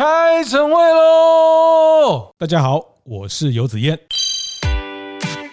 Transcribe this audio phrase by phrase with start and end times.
[0.00, 2.32] 开晨会喽！
[2.38, 3.98] 大家好，我是游子燕。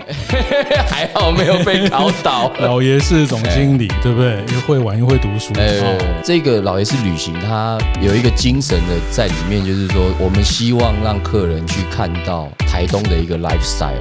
[0.87, 2.49] 还好没有被搞倒。
[2.65, 4.41] 老爷是总经理，对不对？
[4.55, 5.51] 又会玩又会读书。
[5.59, 13.91] 哎，这个老爷是旅行，他有一个精神的在里面，就是说，我们希望让客人去看到台东的一个 lifestyle，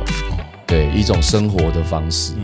[0.65, 2.35] 对，一种生活的方式。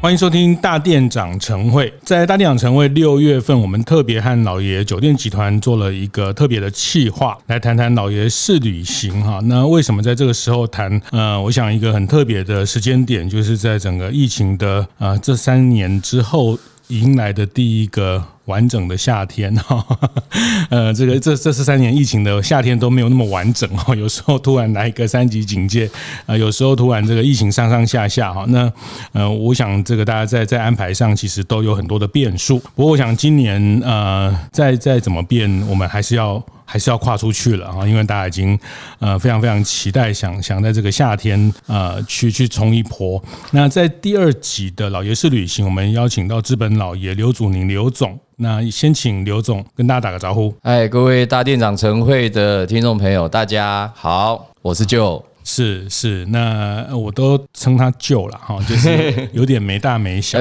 [0.00, 1.92] 欢迎收听大店长晨会。
[2.04, 9.40] 在大店长晨会六月份，我们特别和老爷酒店集团做了一个特别的企划，来谈谈老爷是旅行哈。
[9.46, 11.02] 那为什么在这个时候谈？
[11.10, 16.56] 呃，我想一个很特别的时间点，就是在整个疫情的呃这三年之后，
[16.88, 18.24] 迎来的第一个。
[18.48, 19.84] 完整的夏天哈，
[20.70, 25.86] 呃，这个这这十三年疫情的夏天都没有那么完整哈， 有时候突然来一个三级警戒，
[26.24, 28.72] 呃，有时候突然这个疫情上上下下哈，那
[29.12, 36.42] 呃，我想这个大家在在安排上其实都有很多的变数，不过我想今年呃再再怎么变，我们还是要。
[36.70, 38.58] 还是要跨出去了啊，因为大家已经
[38.98, 43.22] 呃非常非常期待，想想在这个夏天呃去去冲一波。
[43.52, 48.18] 那在第二集的老爷是旅行，我们邀请到资本老爷刘祖宁刘总。
[48.36, 50.54] 那先请刘总跟大家打个招呼。
[50.62, 55.24] 哎，各位大店长晨会的听众朋友，大家好，我是舅。
[55.50, 60.38] 是是，那我都称他舅了哈， 就是有点没大没小，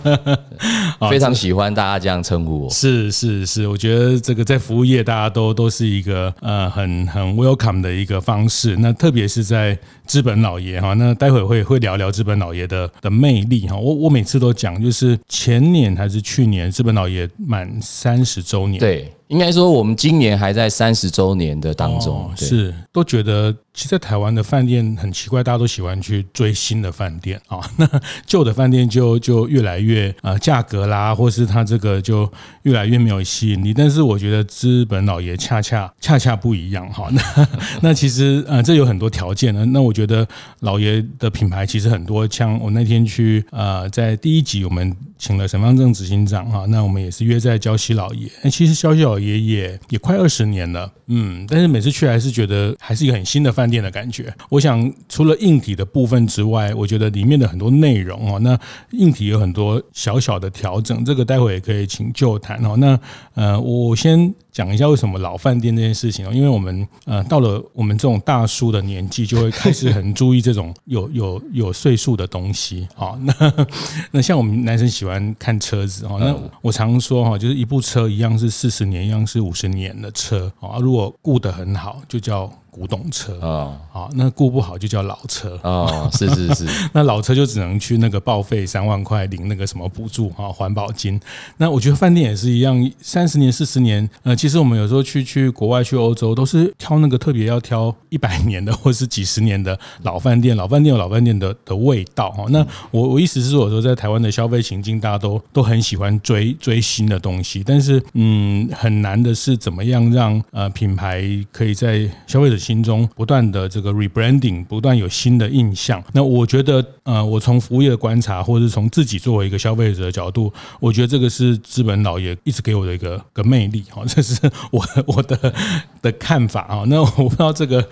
[1.10, 2.70] 非常喜欢大家这样称呼我。
[2.70, 8.74] 是是是，我觉得这个在服务业大家都都是一个呃很很 welcome 的一个方式。
[8.78, 13.76] 那特别是在资本老爷哈，那待会会会聊聊资本老爷的的魅力哈。
[13.76, 18.80] 我我每次都讲，就是前年还是去年，资本老爷满三十周年。
[18.80, 19.12] 对。
[19.28, 27.86] 应该说，我们今年还在三十周年的当中，哦、是都觉得，其实，在台湾的饭店很奇怪，大家都喜欢去追新的饭店啊、哦， 那
[28.24, 32.26] 旧的饭店就就越来越呃价格啦，或是它这个就
[32.62, 33.74] 越来越没有吸引力。
[33.74, 37.12] 但是我觉得资本老爷恰恰恰恰不一样哈、哦。
[37.12, 37.48] 那
[37.90, 39.62] 那其实呃这有很多条件呢。
[39.66, 40.26] 那我觉得
[40.60, 44.96] 老爷的品牌其实很多，像我那天去呃在第一集我们。
[45.20, 48.30] 请了沈方正执行长哈，那我们也是约在礁溪老爷。
[48.44, 54.32] 那其实礁溪老爷也也快二十年了，嗯，但是每次去还是觉得还是一个很新的饭店的感觉。
[54.48, 58.56] 我想除了硬体的部分之外，我觉得里面的很多内容哦，那
[58.92, 62.76] 硬体有很多小小的调整，这个待会也可以请就谈哦。
[62.76, 62.96] 那
[63.34, 64.32] 呃，我先。
[64.58, 73.16] 讲一下为什么老饭店这件事情哦，因为我们呃到了我们这种大叔的年纪，就会开始很注意这种有 有有岁数的东西啊。
[73.22, 73.66] 那
[74.10, 80.80] 那像我们男生喜欢看车子哦，那我常说哈，就是一部车一样是四十年，一样是五十年的车啊。
[80.80, 82.52] 如果顾得很好，就叫。
[82.78, 91.20] 古董车啊，好，那顾不好就叫老车啊，是是是， 那老车就只能去那个报废三万块领那个什么补助啊，环保金。
[91.56, 100.56] 那我觉得饭店也是一样，三十年、四十年，呃，其实我们有时候去去国外、去欧洲，都是挑那个特别要挑一百年的 或是几十年的老饭店。
[100.56, 102.44] 老饭店有老饭店的的味道哈。
[102.50, 116.04] 那我我意思是说，我说在台湾的消费情境，大家都都很喜欢追追新的东西，但是嗯，很难的是怎么样让呃品牌可以在消费者心中不断的这个 rebranding，不断有新的印象。
[116.12, 123.82] 那我觉得，呃，我从服务业的观察，或者是从自己作为一个消费者的角度，我觉得这个是资本老爷一直给我的一个个魅力。
[123.88, 124.38] 哈， 这是
[124.70, 125.54] 我我的
[126.02, 126.84] 的看法啊。
[126.88, 127.82] 那我不知道这个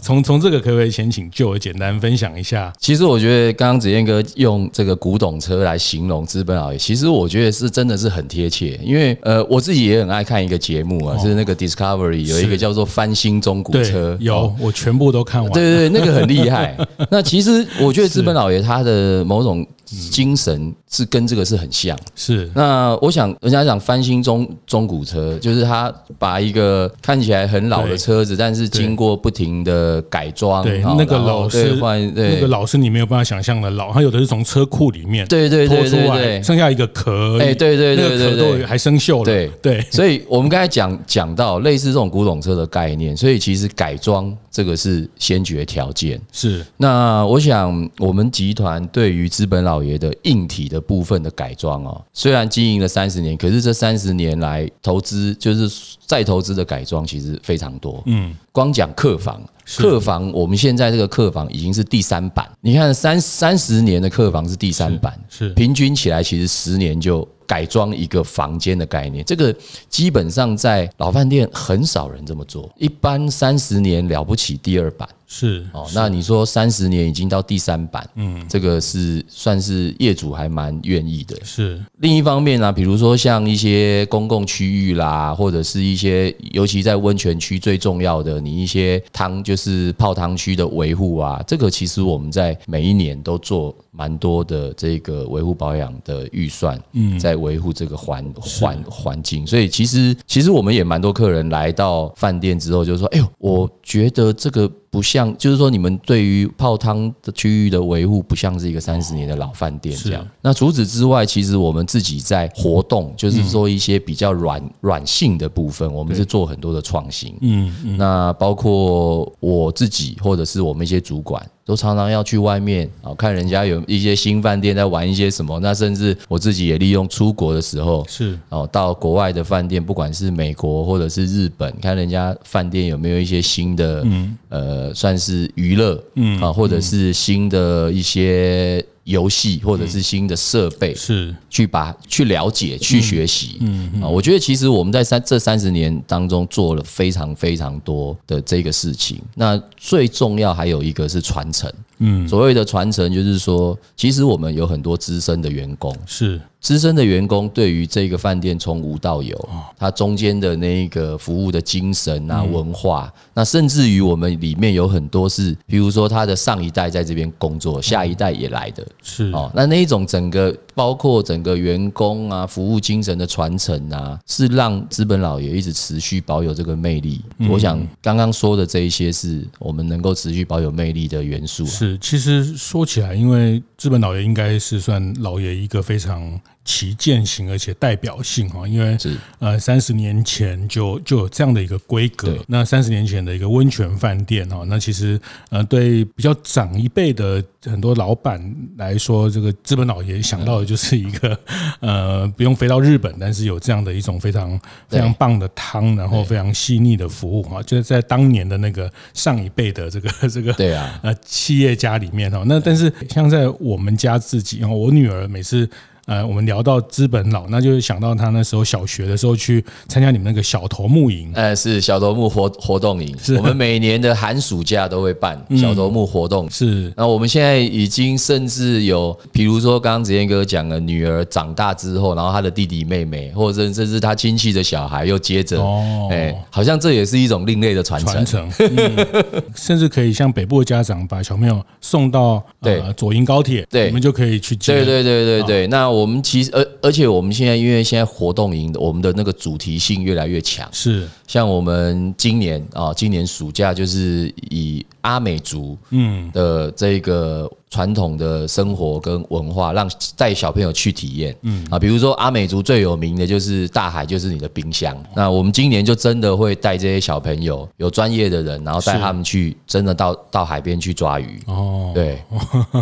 [0.00, 2.72] 从从这个可不可以先请 Joe 简单分享一下？
[2.78, 8.78] 其实我觉得刚刚子燕哥用这个古董车来形容资本老爷，其实我觉得是真的是很贴切。
[8.84, 14.54] 因为呃，我自己也很爱看一个节目啊，是那个 Discovery 有一个叫做翻新中古车，有。
[14.60, 16.76] 我全部都看完了，对对对，那个很厉害。
[17.10, 19.66] 那其实我觉得资本老爷他的某种。
[20.10, 22.50] 精神是跟这个是很像，是。
[22.54, 39.80] 那我想，人家讲翻新中中古车，就是他把一个看起来很老的车子，但是经过不停的改装，对，那个老是换，那个老是你没有办法想象的老，它有的是从车库里面对对对对对，剩下一个壳，哎，对对对对对，还生锈了，对对。
[39.90, 46.20] 所以我们刚才讲讲到类似这种古董车的概念，所以其实改装这个是先决条件。
[46.32, 46.64] 是。
[46.76, 58.02] 那我想，我们集团对于资本老爷的硬体的部分的改装哦，虽然经营了三十年，可是这三十年来投资就是再投资的改装其实非常多。
[58.06, 59.42] 嗯，光讲客房，
[59.76, 62.50] 客房我们现在这个客房已经是第三版。
[62.60, 67.26] 你看三三十年的客房是第三版，是平均起来其实十年就。
[67.50, 69.52] 改装一个房间的概念，这个
[69.88, 75.08] 基本上在老饭店很少人这么做，一般三十年了不起第二版。
[75.32, 81.36] 是哦，那你说三十年已经到第三版，嗯，这个是算是业主还蛮愿意的。
[81.44, 81.80] 是。
[81.98, 99.46] 另一方面呢，比如说像一些公共区域啦，或者是一些尤其在温泉区最重要的，你一些汤就是泡汤区的维护啊，这个其实我们在每一年都做蛮多的这个维护保养的预算，嗯，在维护这个环环环境。
[99.46, 110.26] 所以其实其实我们也蛮多客人来到饭店之后，就说：“哎呦，我觉得这个。”不像，就是说，你们对于泡汤的区域的维护，不像是一个三十年的老饭店这样。
[110.42, 117.36] 那除此之外，其实我们自己在活动，就是说一些比较软软性的部分，我们是做很多的创新。
[117.40, 117.96] 嗯嗯。
[117.96, 121.40] 那包括我自己，或者是我们一些主管。
[121.62, 125.56] 都常常要去外面啊，看人家有一些新饭店在玩一些什么。
[125.60, 138.84] 那甚至我自己也利用出国的时候，是哦，到国外的饭店，不管是美国或者是日本，看人家饭店有没有一些新的，嗯，呃，算是娱乐，嗯啊，或者是新的一些。
[139.04, 143.56] 游戏或者是新的设备，是去把去了解、去学习。
[143.60, 149.20] 嗯啊，我觉得其实我们在三这三十年当中做了非常非常多的这个事情。
[149.34, 151.72] 那最重要还有一个是传承。
[152.02, 156.40] 嗯，所谓的传承就是说，其实我们有很多资深的员工是。
[156.58, 159.48] 资深的员工对于这个饭店从无到有，
[159.78, 169.50] 它中间的那个服务的精神啊、文化，那甚至于我们里面有很多是，比如说他的上一代在这边工作，下一代也来的，是哦。
[169.54, 177.20] 那那一种整个包括整个员工啊、服务精神的传承啊，是让资本老爷一直持续保有这个魅力。
[177.48, 181.64] 我想刚刚说的这一些，是我们能够持续保有魅力的元素。
[181.66, 186.40] 是，其实说起来，因为资本老爷应该是算老爷一个非常。
[186.70, 188.96] 旗舰型而且代表性哈，因为
[189.40, 192.38] 呃三十年前就就有这样的一个规格。
[192.46, 198.40] 那三十年前的一个温泉饭店哈，那其实呃对比较长一辈的很多老板
[198.76, 201.36] 来说，这个资本老爷想到的就是一个
[201.82, 204.56] 呃不用飞到日本，但是有这样的一种非常
[204.88, 212.44] 非常棒的汤，然后非常细腻的服务哈，就是在当年的那个上一辈的这个 这个对啊呃企业家里面哈。
[212.46, 215.68] 那但是像在我们家自己，我女儿每次。
[216.10, 221.30] 呃，我们聊到资本佬，那就是想到他那时候小学的时候去参加你们那个小头目营。
[221.36, 226.50] 呃，是小头目活活动营，是我们每年的寒暑假都会办小头目活动。
[226.50, 238.10] 是，那我们现在已经甚至有，比如说刚刚子燕哥讲的，女儿长大之后，然后他的弟弟妹妹，或者甚至他亲戚的小孩又接着，哦，哎，好像这也是一种另类的传承。
[238.24, 239.06] 传承，嗯，
[239.54, 244.72] 甚至可以像北部的家长把小朋友送到对左营高铁，对，我们就可以去接。
[244.72, 245.99] 对对对对对，那我。
[246.00, 250.68] 我们其实，而而且我们现在，因为现在活动营，我们的那个主题性越来越强。
[250.72, 257.50] 是，像我们今年啊，今年暑假就是以阿美族嗯的这个。
[257.72, 265.00] 传统的生活跟文化，让带小朋友去体验，嗯啊，比如说阿美族最有名的就是大海，就是你的冰箱。
[265.14, 271.40] 那我们今年就真的会带这些小朋友，有专业的人，然后带他们去，真的到到海边去抓鱼。
[271.46, 272.18] 哦，对，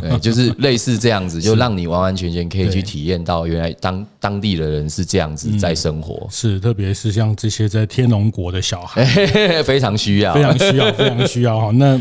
[0.01, 6.27] 对，就是类似这样子， 就让你完完全全可以去体验到原来当当地的人是这样子在生活。
[6.31, 9.05] 是，特别是像这些在天龙国的小孩，
[9.63, 11.71] 非常需要，非常需要，非常需要哈。
[11.75, 12.01] 那。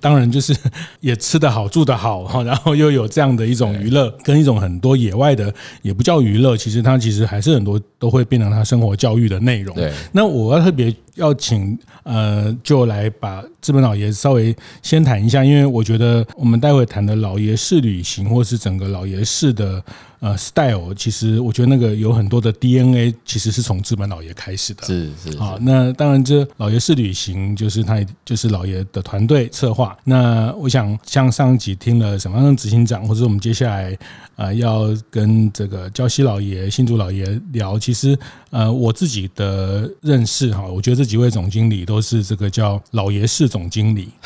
[0.00, 0.54] 当然，就是
[1.00, 5.52] 也吃得好，住得好哈， 然后又有这样的一种娱乐，跟一种很多野外的，
[5.82, 9.74] 也不叫娱乐，其实它其实还是很多都会变成他生活教育的内容。
[9.74, 19.82] 对，那我要特别要请呃，就来把资本老爷稍微先谈一下，因为我觉得我们待会谈的老爷式旅行，或是整个老爷式的。
[20.20, 24.84] 呃，style 其实我觉得那个有很多的 DNA，其实是从资本老爷开始的。
[24.84, 29.87] 是是啊，那当然这老爷式旅行就是他就是老爷的团队策划。
[30.04, 33.96] 那我想像上一集听了什么样的执行长，或者我们接下来
[34.36, 38.18] 呃要跟这个焦西老爷、新竹老爷聊，其实
[38.50, 44.08] 呃我自己的认识哈，我觉得这几位总经理都是这个叫老爷式总经理。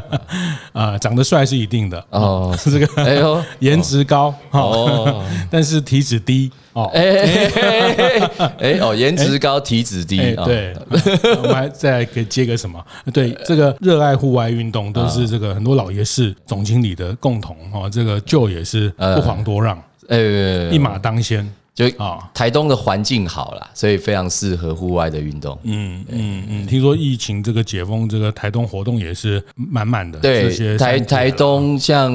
[0.72, 4.34] 啊，长得帅是一定的哦， 是这个，哎呦，颜值高。
[4.50, 8.20] 哦，但是体脂低哦，哎
[8.58, 10.74] 哎哦，颜值高，体脂低，对，
[11.42, 12.84] 我们还再来可以接个什么？
[13.12, 20.18] 对，这个热爱户外运动都是这个很多老爷式总经理的共同哦，这个 Joe 也是不遑多让，哎，
[20.70, 21.48] 一马当先。
[21.72, 25.56] 就啊，台东的环境好啦，所以非常适合户外的运动。
[25.62, 30.18] 嗯嗯嗯，听说疫情这个解封，这个台东活动也是满满的。
[30.18, 32.12] 对，台台东像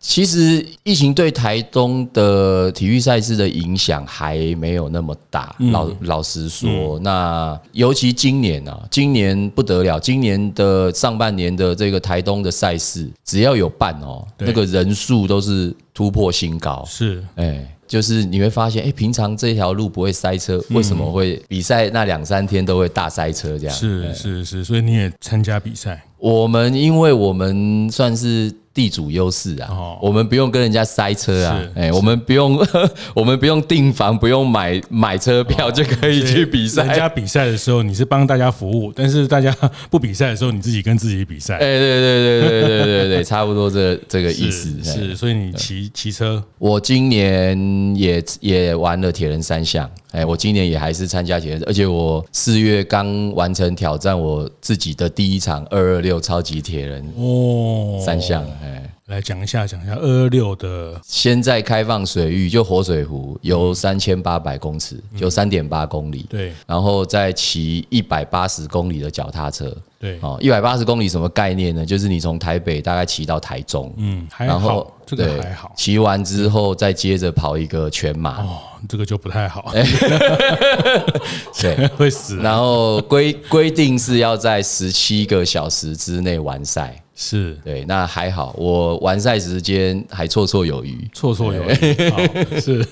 [0.00, 5.54] 其实疫情对台东的体育赛事的影响还没有那么大。
[5.72, 16.84] 老老实说，那尤其今年啊，今年不得了，今年的上半年的这个台东的赛事，只要有办哦，那个人数都是突破新高。
[16.86, 17.74] 是，哎。
[17.88, 23.58] 就是你会发现，哎，平常这条路不会塞车，为什么会比赛那两三天都会大塞车？
[23.58, 26.04] 这样是是是，所以你也参加比赛。
[26.18, 28.52] 我们因为我们算是。
[28.74, 32.64] 地主优势啊，我们不用跟人家塞车啊，哎，我们不用，
[33.12, 36.84] 我们不用订房，不用买买车票就可以去比赛。
[36.84, 39.52] 人家比赛的时候，你是帮大家服务，但是大家
[39.90, 41.54] 不比赛的时候，你自己跟自己比赛。
[41.54, 44.72] 哎，对对对对对对对，差不多这 这个意思。
[44.84, 49.90] 是，所以你骑骑车，我今年也也玩了铁人三项。
[50.12, 58.42] 哎，我今年也还是参加铁人，而且我四月刚完成挑战我自己的第一场二二六超级铁人哦三项。
[58.62, 60.98] 哎，来讲一下，讲一下二二六的。
[61.04, 66.26] 先在开放水域，就活水湖，游三千八百公尺，就三点八公里。
[66.30, 69.76] 对，然后再骑一百八十公里的脚踏车。
[69.98, 71.84] 对，哦，一百八十公里什么概念呢？
[71.84, 73.92] 就是你从台北大概骑到台中。
[73.96, 75.72] 嗯，还好，这个还好。
[75.76, 78.42] 骑完之后再接着跑一个全马。
[78.42, 78.58] 哦。
[78.88, 79.72] 这个就不太好，
[81.60, 82.36] 对， 会死。
[82.36, 87.02] 然后规规定是要在十七个小时之内完赛。
[87.20, 91.74] 是对，那还好，我完赛时间还绰绰有余，绰绰有余。
[92.60, 92.86] 是，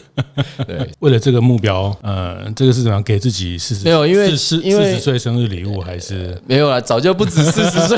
[0.67, 3.85] 对，为了这个目标，呃，这个是怎么样给自己四十？
[3.85, 7.97] 没有，因为四四十岁生日礼物还是没有啊，早就不止四十岁。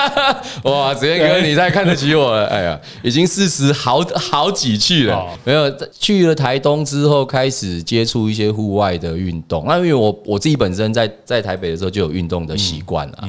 [0.70, 2.44] 哇，子健哥，你太看得起我了。
[2.52, 5.26] 哎呀，已经四十好好几去了。
[5.44, 9.64] 没有，去了台东之后，开始接触一些户外的运动。
[9.66, 13.24] 那因为我我自己本身在在台北的时候就有运动的习惯了。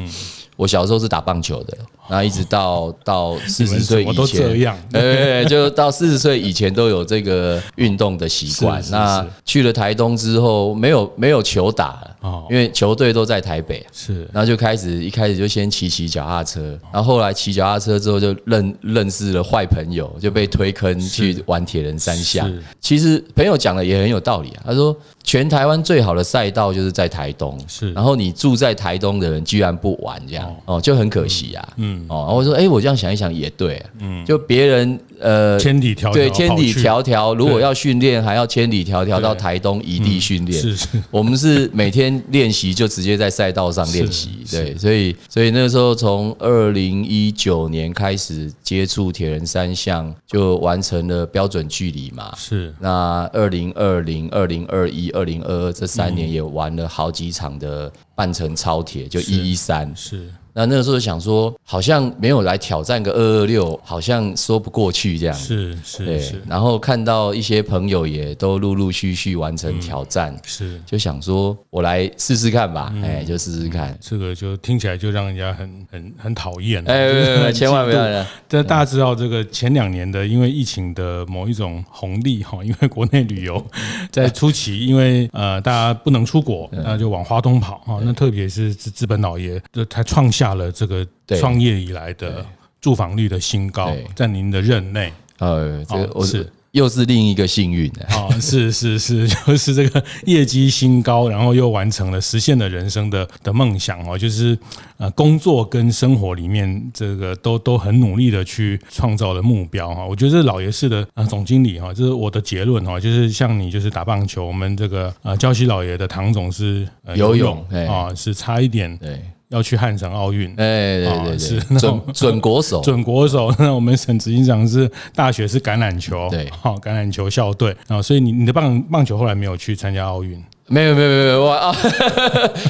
[0.58, 1.78] 我小时候是打棒球的。
[2.08, 8.84] 然后一直到到四十岁以前，呃，就到四十岁以前都有这个运动的习惯。
[8.92, 13.86] 那去了台东之后，没有没有球打了，因为球队都在台北。
[13.92, 22.52] 是，然后就开始一开始就先骑骑脚踏车，然后后来骑脚踏车之后就认认识了坏朋友，就被推坑去玩铁人三项。
[22.80, 31.95] 其实朋友讲的也很有道理啊，他说全台湾最好的赛道就是在台东，是，然后你住在台东的人居然不玩这样，哦，就很可惜啊，嗯。
[32.08, 60.30] 哦，我说，哎，我这样想一想也对，嗯，就别人呃，千里迢迢对，千里迢迢，如果要训练，还要千里迢迢到台东移地训练，是是，我们是每天练习就直接在赛道上练习，对，所以所以那个时候从二零一九年开始接触铁人三项，就完成了标准距离嘛，是，那二零二零、二零二一、二零二二这三年也玩了好几场的半程超铁，就一一三，是。
[60.58, 65.36] 那那个时候想说，好像没有来挑战个二二六，好像说不过去这样。
[65.36, 66.42] 是是是。
[66.48, 72.94] 然后看到一些朋友也都陆陆续续完成挑战，是就想说，我来试试看吧。
[73.04, 73.98] 哎，就试试看。
[74.00, 76.82] 这个就听起来就让人家很很很讨厌。
[76.86, 78.26] 哎，千万不要。
[78.48, 83.62] 这大家知道，这个前两年的因为疫情的某一种红利哈， 因为国内旅游
[84.10, 88.00] 在初期，因为呃大家不能出国，那就往花东跑哈。
[88.02, 90.45] 那特别是资资本老爷，就他创下。
[90.46, 91.06] 下了这个
[91.40, 92.46] 创业以来的
[92.80, 96.52] 住房率的新高，在您的任内，呃，这个我是。
[96.76, 104.60] 又是另一个幸运啊，是是是， 就是这个业绩新高，然后又完成了实现了人生的的梦想哦，就是
[104.98, 116.86] 呃工作跟生活里面这个都都很努力的去创造了目标哈，我觉得这老爷式的呃总经理哈，这是我的结论哈，就是像你就是打棒球，我们这个呃礁溪老爷的唐总是
[117.16, 119.22] 游泳啊，是差一点对。
[119.56, 123.54] 要去汉城奥运，哎，对对对，是准准国手， 准国手。
[123.58, 130.44] 那我们省执行长是大学是橄榄球，对，好橄榄球校队啊，所以你你的棒棒球后来没有去参加奥运。
[130.68, 131.76] 没有没有没有我啊！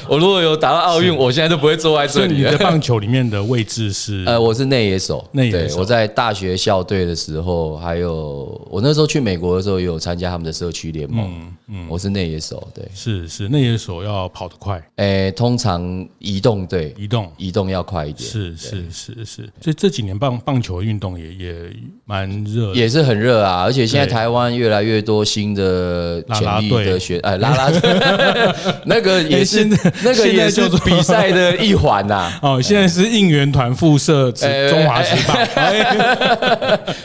[0.10, 2.36] 我如果有打到奥运，我现在都不会坐在这里。
[2.36, 4.22] 你的棒球里面的位置是？
[4.26, 5.26] 呃，我是内野手。
[5.32, 5.80] 内野手。
[5.80, 11.26] 我在大学校队的时候，还有我那时候去美国的时候，也有参加他们的社区联盟。
[11.26, 12.68] 嗯嗯，我是内野手。
[12.74, 14.84] 对，是是内野手要跑得快。
[14.98, 18.30] 诶，通常移动对移动移动要快一点。
[18.30, 19.50] 是是是是。
[19.62, 21.56] 所以这几年棒棒球运动也也
[22.04, 23.64] 蛮热，也是很热啊！
[23.64, 27.72] 而且现在台湾越来越多新的潜力的选，哎，拉拉。
[28.86, 32.32] 那个也是，欸、那个也是比赛的一环呐。
[32.42, 35.38] 哦，现在是应援团附设中华职棒。
[35.56, 35.82] 哎，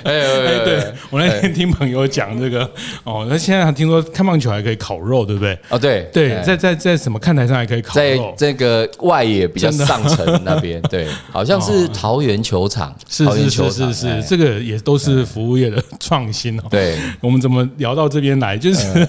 [0.04, 2.68] 哎，对，我那天听朋友讲这个，
[3.04, 5.58] 哦，那现在还听说看棒球还可以烤肉，对不对？
[5.68, 16.62] 哦，对，对，在在在什么看台上还可以烤肉，在这个外野比较上层那边，对，好像是桃园球场，是是是是是，这个也都是服务业的创新哦。
[16.70, 18.56] 对，我们怎么聊到这边来？
[18.58, 19.08] 就是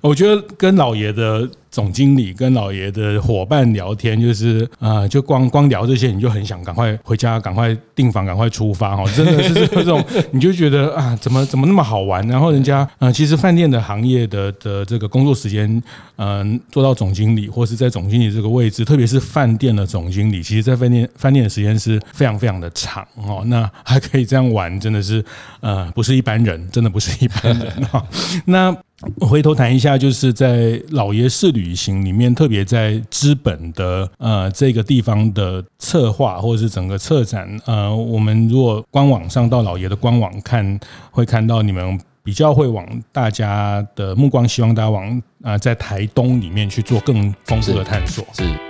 [0.00, 1.48] 我觉得跟老爷的。
[1.70, 9.04] 总经理跟老爷的伙伴聊天，就是啊，就光光聊这些，你就很想赶快回家，赶快订房，赶快出发哈！
[9.14, 12.26] 真的是 这种，你就觉得啊，怎么怎么那么好玩？
[12.26, 15.80] 然后人家啊，其实饭店的行业的的这个工作时间，
[16.16, 23.44] 嗯，做到总经理或是在总经理这个位置，特别是饭店的总经理，其实在饭店饭店的时间是非常非常的长哦。
[23.46, 25.24] 那还可以这样玩，真的是
[25.60, 28.04] 呃，不是一般人，真的不是一般人哈。
[28.46, 28.76] 那。
[29.20, 40.78] 回头谈一下，就是在老爷式旅行里面，特别在资本的呃这个地方的策划，或者是整个策展，呃，我们如果官网上到老爷的官网看，
[41.10, 48.24] 会看到你们比较会往大家的目光，希望大家往啊在台东里面去做更丰富的探索。
[48.34, 48.44] 是。
[48.44, 48.69] 是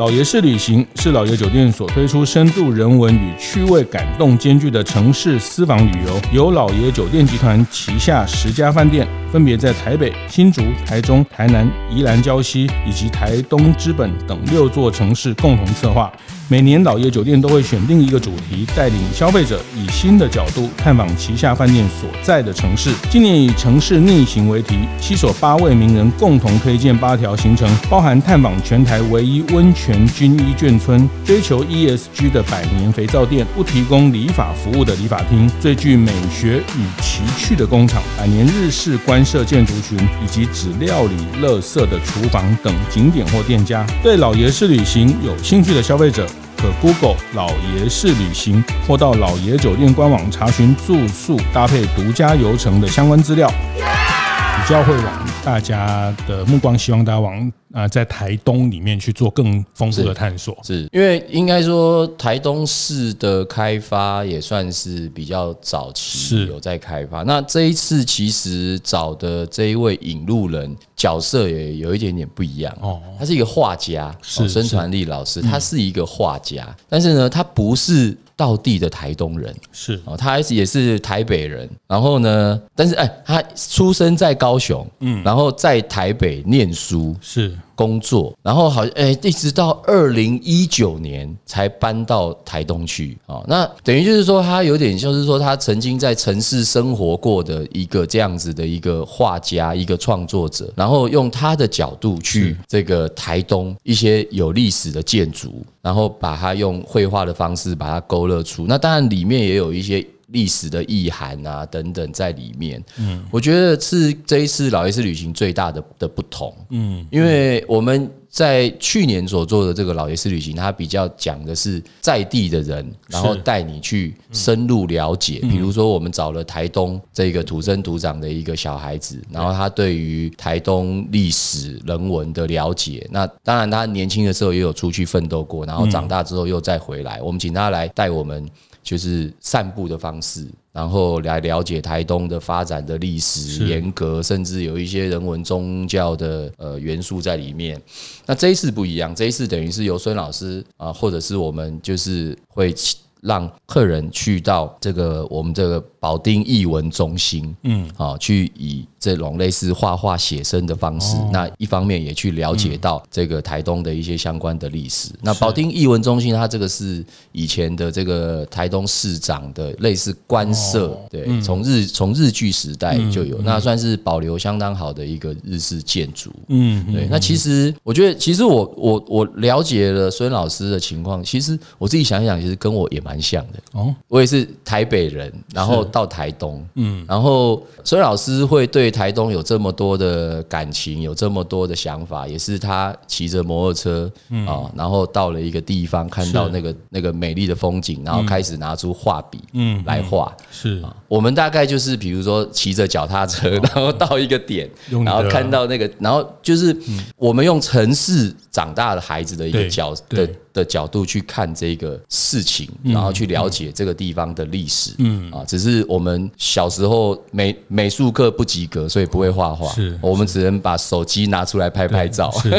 [0.00, 16.10] 老爷式旅行是老爷酒店所推出深度人文与趣味感动兼具的城市私房旅游，由老爷酒店集团旗下十家饭店，分别在台北、新竹、台中、台南、宜兰礁溪以及台东知本等六座城市共同策划。
[16.48, 22.90] 每年老爷酒店都会选定一个主题，带领消费者以新的角度探访旗下饭店所在的城市。
[23.08, 43.84] 今年以城市逆行为题，七所八位名人共同推荐八条行程，包含探访全台唯一温泉全军一眷村、追求 ESG 的百年肥皂店、不提供理发服务的理发厅、最具美学与奇趣的工厂、百年日式官舍建筑群以及只料理垃圾的厨房等景点或店家。
[44.00, 46.24] 对老爷式旅行有兴趣的消费者，
[46.56, 57.52] 可 Google 老爷式旅行，或到老爷酒店官网查询住宿搭配独家游程的相关资料，比较会往大家的目光，希望大家往。
[57.72, 67.22] 啊，在台东里面去做更丰富的探索，是，是因为应该说台东市的开发也算是比较早期有在开发。
[67.22, 78.16] 那这一次其实找的这一位引路人角色也有一点点不一样哦，他是一个画家，是孙传利老师，他是一个画家，但是呢，他不是。
[78.40, 87.54] 道地的台东人是哦，他也是台北人，然后呢，但是哎，他出生在高雄，嗯，然后在台北念书是。
[87.74, 93.42] 工作，然后好像哎，一直到二零一九年才搬到台东去啊。
[93.46, 108.66] 那等于就是说，他有点像是说，他曾经在城市生活过的一个这样子的一个画家，一个创作者，然后用他的角度去这个台东一些有历史的建筑，然后把它用绘画的方式把它勾勒出。
[108.66, 110.06] 那当然里面也有一些。
[110.32, 125.40] 历史的意涵啊，等等在里面，嗯，我觉得是这一次老爷式旅行最大的的不同，嗯，因为我们在去年所做的这个老爷式旅行，它比较讲的是在地的人，然后带你去深入了解。
[125.42, 138.48] 比如说，我们找了台东这个土生土长的一个小孩子，然后他对于台东历史人文的了解，那当然他年轻的时候也有出去奋斗过，然后长大之后又再回来，我们请他来带我们。
[138.82, 147.80] 就是散步的方式，然后来了解台东的发展的历史、严格，甚至有一些人文宗教的呃元素在里面。
[148.26, 152.74] 那这一次不一样，这一次等于是由孙老师啊，或者是我们就是会。
[153.22, 165.10] 让客人去到这个我们这个保定艺文中心，嗯，啊，去以这种类似画画写生的方式，那一方面也去了解到这个台东的一些相关的历史。
[165.20, 176.32] 那保定艺文中心，它这个是以前的这个台东市长的类似官舍，对，从日从日据时代就有，那算是保留相当好的一个日式建筑。
[176.48, 177.06] 嗯，对。
[177.10, 183.10] 那其实我觉得，其实我我我了解了孙老师的情况，其实我自己想一想，其实跟我也蛮。
[183.10, 194.10] 蛮像的哦，我也是台北人，然后到台东，嗯，然后孙老师会对台东有这么多的感情，有这么多的想法，也是他骑着摩托车
[194.46, 200.34] 啊，然后到了一个地方，看到那个那个美丽的风景，然后开始拿出画笔，嗯，来画。
[200.50, 200.80] 是。
[200.82, 204.70] 啊，我们大概就是比如说骑着脚踏车，然后到一个点，
[205.04, 206.74] 然后看到那个，然后就是
[207.16, 210.28] 我们用城市长大的孩子的一个角的。
[210.60, 219.72] 的角度去看这个事情，然后去了解这个地方的历史，嗯啊，只是是我们小时候美美术课不及格，所以不会画画。
[219.72, 222.50] 是，我们只能把手机拿出来拍拍照，是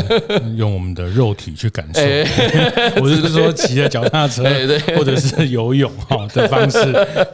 [0.56, 2.00] 用我们的肉体去感受。
[3.04, 4.46] 我是说骑着脚踏车，
[4.96, 6.80] 或者是游泳哈 的方式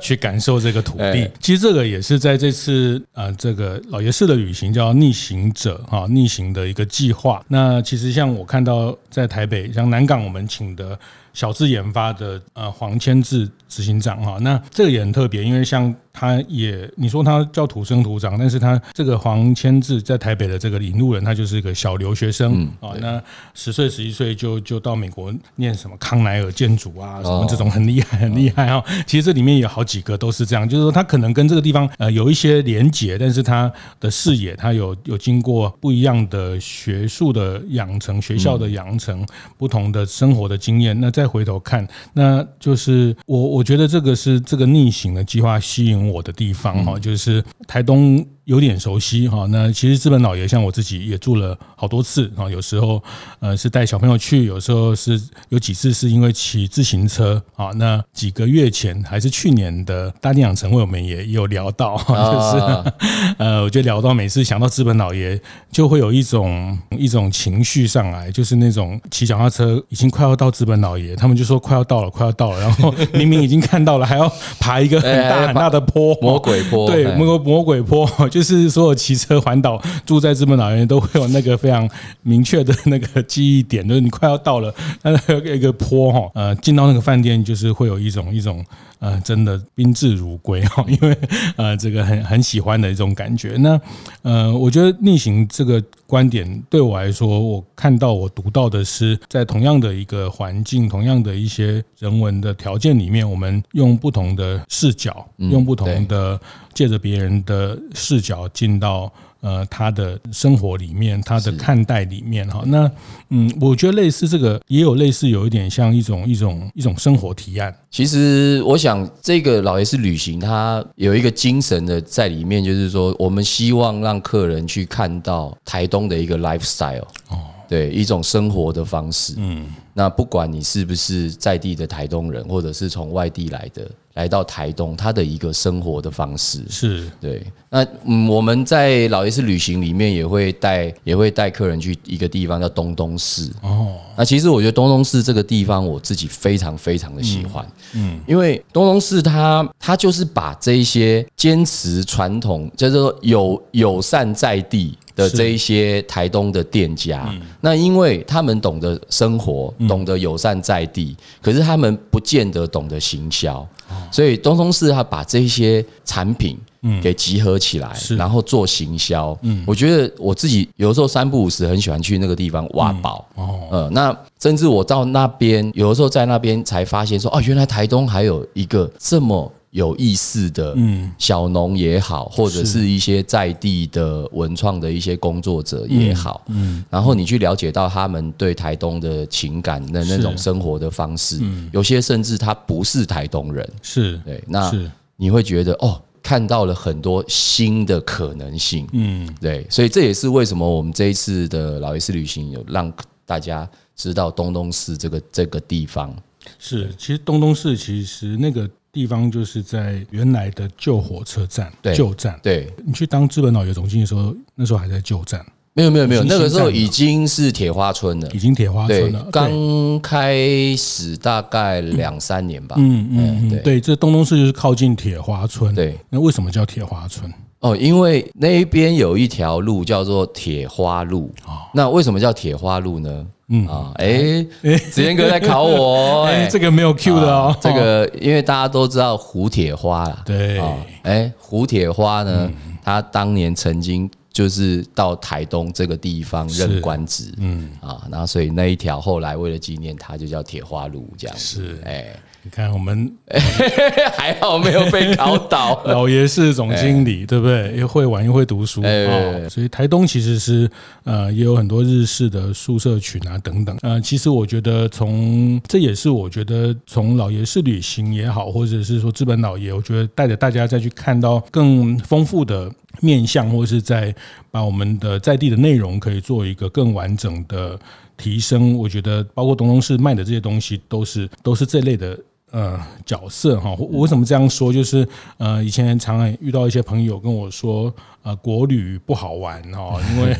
[0.02, 1.30] 去感受这个土地。
[1.40, 7.40] 其实这个也是在这次呃这个老爷式的旅行叫逆行者哈逆行的一个计划。
[7.50, 10.98] 那其实像我看到在台北，像南港我们请的。
[11.34, 22.68] 小智研发的呃黄千志执行长哈，那这个也很特别，因为像他也你说他叫土生土长，但是他这个黄千志在台北的这个引路人，他就是一个小留学生。
[22.80, 23.22] 啊，那
[23.54, 28.84] 十岁十一岁就就到美国念什么康奈尔建筑啊，什么这种很厉害很厉害哦。
[29.06, 39.24] 其实这里面有好几个都是这样，就是说他可能跟这个地方呃有一些连结，但是他的视野他有有经过不一样的学术的养成、学校的养成、
[39.56, 48.26] 不同的生活的经验，那再回头看，那就是我我觉得这个是这个逆行的计划吸引我的地方哈，就是台东。
[48.48, 53.04] 有点熟悉哈，那其实资本老爷像我自己也住了好多次啊，有时候
[53.42, 57.72] 呃是带小朋友去，有时候是有几次是因为骑自行车啊。
[57.76, 62.98] 那几个月前还是去年的大地养成会，我们也有聊到，就是
[63.38, 65.38] 呃，我觉得聊到每次想到资本老爷，
[65.70, 78.10] 就会有一种一种情绪上来，就是那种骑脚踏车已经快要到资本老爷，他们就说快要到了，快要到了，然后 明明已经看到了，还要爬一个很大很大的坡，魔鬼坡，对，魔魔鬼坡。
[78.38, 81.90] 就是所有骑车环岛住在日本老人都会有那个非常
[82.22, 84.72] 明确的那个记忆点，就是你快要到了，
[85.02, 88.64] 那个一个坡哈，呃，进到那个饭店就是会有一种一种。
[89.00, 91.18] 呃，真的宾至如归 哈，因为
[91.56, 93.56] 呃，这个很很喜欢的一种感觉。
[93.58, 93.80] 那
[94.22, 106.40] 呃，我觉得逆行这个观点对我来说，我看到我读到的是，在同样的一个环境，同样的一些人文的条件里面，我们用不同的视角，用不同的
[106.74, 109.12] 借着别人的视角进到。
[109.42, 112.90] 呃，他的生活里面，他的看待里面哈，那
[113.30, 117.74] 嗯，我觉得类似这个也有类似，有一点像一种一种一种生活提案。
[117.90, 129.34] 其实我想，这个老爷是旅行，他有一个精神的在里面，就是说，我们希望让客人去看到台东的一个 lifestyle 哦，对，一种生活的方式。
[129.38, 133.90] 嗯，那不管你是不是在地的台东人，或者是从外地来的。
[134.14, 137.46] 来到台东，他的一个生活的方式是对。
[137.70, 143.94] 那嗯，我们在老爷次旅行里面也会带，也会带客人去一个地方叫东东市哦。
[144.16, 154.98] 那其实我觉得东东市这个地方，我自己非常非常的喜欢，嗯，因为东东市它它就是把这一些坚持传统，叫做友友善在地。
[155.18, 157.28] 的这一些台东的店家，
[157.60, 163.68] 那因为他们懂得生活，懂得友善在地，可是他们不见得懂得行销，
[164.12, 166.56] 所以东东势他把这些产品
[167.02, 169.36] 给集合起来，然后做行销。
[169.66, 173.28] 我觉得我自己有时候三不五时很喜欢去那个地方挖宝。
[173.72, 179.52] 呃，那甚至我到那边，有的时候在那边才发现说，哦，原来台东还有一个这么。
[179.78, 182.88] 有意思的，嗯，小农也好，或者是。
[182.88, 191.40] 一些在地的文创的一些工作者也好，嗯，然后你去了解到他们对台东的情感的那种生活的方式，
[191.72, 194.72] 有些甚至他不是台东人，是对，那
[195.16, 202.92] 你会觉得哦，看到了很多新的可能性，嗯，对，所以这也是为什么我们这一次的老爷式旅行有让
[203.26, 206.16] 大家知道东东市这个这个地方，
[206.58, 208.68] 是，其实东东市其实那个。
[208.98, 212.40] 地方就是在原来的旧火车站，旧站。
[212.42, 215.46] 对，你去当资本老爷总经理的时候，那时候还在旧站。
[215.74, 219.28] 没有没有没有，那个时候已经是铁花村了，已经铁花村了。
[219.32, 222.76] 刚开始大概两三年吧。
[222.80, 225.76] 嗯嗯嗯，对，这东东市就是靠近铁花村。
[225.76, 227.32] 对，那为什么叫铁花村？
[227.60, 231.32] 哦，因为那边有一条路叫做铁花路。
[231.72, 233.28] 那为什么叫铁花路呢？
[233.50, 233.68] 嗯。
[233.68, 237.56] 啊，哎哎，子言哥在考我， 哎，这个没有 Q 的哦。
[237.62, 240.60] 这个因为大家都知道胡铁花啦，对。
[240.60, 242.52] 啊，哎，胡铁花呢，
[242.84, 247.70] 他当年曾经就是到台东这个地方任官职，嗯。
[247.82, 252.06] 啊，然后所以那一条后来为了纪念他，就叫铁花路这样子，是，哎。
[252.48, 253.12] 你看，我们
[254.16, 255.84] 还好没有被搞倒。
[255.84, 257.76] 老爷是总经理，对不对？
[257.76, 260.70] 又会玩又会读书啊，所以台东其实是
[261.04, 263.78] 呃也有很多日式的宿舍群啊等等。
[263.82, 274.16] 呃，其实我觉得从这也是我觉得从老爷是旅行也好，或者是说资本老爷，我觉得带着大家再去看到更丰富的面向，或者是在
[274.52, 277.78] 把我们的在地的内容可以做一个更完整的
[278.16, 278.78] 提升。
[278.78, 282.18] 我觉得包括东东市卖的这些东西，都是都是这类的。
[282.52, 283.76] 呃角色哈。
[283.78, 284.72] 我为什么这样说？
[284.74, 285.08] 就是
[285.38, 287.94] 呃，以前常常遇到一些朋友跟我说。
[288.28, 290.36] 呃，国旅不好玩哦，因为